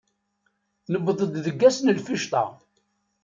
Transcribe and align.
Newweḍ-d 0.91 1.33
deg 1.45 1.59
ass 1.67 1.77
n 1.81 1.93
lficṭa. 1.97 2.43